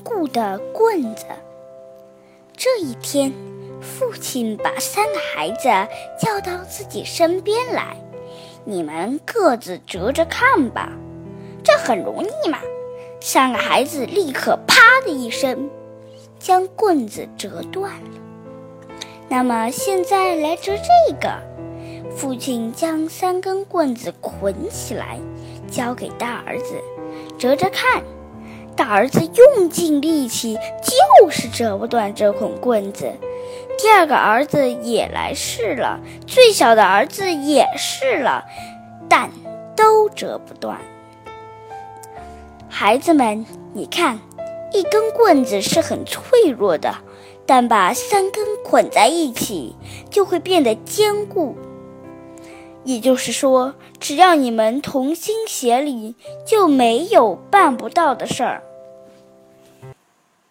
[0.00, 1.24] 固的棍子。
[2.56, 3.32] 这一天，
[3.80, 5.68] 父亲把三个孩子
[6.18, 7.96] 叫到自己身边来
[8.64, 10.90] ：“你们各自折着看吧，
[11.62, 12.58] 这很容易嘛。”
[13.20, 15.68] 三个孩子立刻“啪”的一声，
[16.38, 18.10] 将棍子折断了。
[19.28, 21.30] 那么现在来折这个。
[22.16, 25.18] 父亲将三根棍子捆起来，
[25.70, 26.80] 交给大儿子，
[27.36, 28.02] 折着看。
[28.76, 33.10] 大儿子用尽力气，就是折不断这捆棍子。
[33.78, 38.44] 第二个儿子也来试了，最小的儿子也试了，
[39.08, 39.30] 但
[39.74, 40.78] 都折不断。
[42.68, 44.18] 孩子们，你看，
[44.72, 46.96] 一根棍子是很脆弱的，
[47.46, 49.74] 但把三根捆在一起，
[50.10, 51.56] 就会变得坚固。
[52.84, 56.14] 也就是说，只要你们同心协力，
[56.46, 58.62] 就没有办不到的事儿。